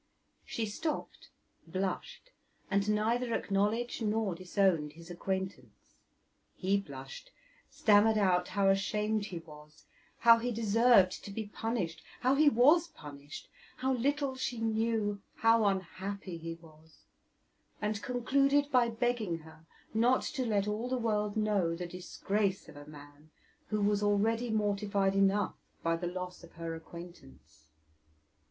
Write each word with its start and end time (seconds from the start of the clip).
She 0.43 0.65
stopped, 0.65 1.29
blushed, 1.67 2.31
and 2.71 2.89
neither 2.89 3.35
acknowledged 3.35 4.01
nor 4.01 4.33
disowned 4.33 4.93
his 4.93 5.11
acquaintance. 5.11 5.93
He 6.55 6.79
blushed, 6.81 7.29
stammered 7.69 8.17
out 8.17 8.47
how 8.47 8.67
ashamed 8.69 9.25
he 9.27 9.37
was, 9.37 9.85
how 10.21 10.39
he 10.39 10.51
deserved 10.51 11.23
to 11.23 11.29
be 11.29 11.45
punished, 11.45 12.01
how 12.21 12.33
he 12.33 12.49
was 12.49 12.87
punished, 12.87 13.47
how 13.77 13.93
little 13.93 14.35
she 14.35 14.57
knew 14.57 15.21
how 15.35 15.65
unhappy 15.65 16.35
he 16.37 16.55
was, 16.55 17.03
and 17.79 18.01
concluded 18.01 18.71
by 18.71 18.89
begging 18.89 19.37
her 19.41 19.67
not 19.93 20.23
to 20.33 20.43
let 20.47 20.67
all 20.67 20.89
the 20.89 20.97
world 20.97 21.37
know 21.37 21.75
the 21.75 21.85
disgrace 21.85 22.67
of 22.67 22.75
a 22.75 22.87
man 22.89 23.29
who 23.67 23.79
was 23.79 24.01
already 24.01 24.49
mortified 24.49 25.13
enough 25.13 25.53
by 25.83 25.95
the 25.95 26.07
loss 26.07 26.43
of 26.43 26.53
her 26.53 26.73
acquaintance. 26.73 27.67